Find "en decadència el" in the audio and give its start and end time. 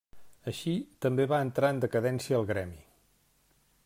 1.75-2.51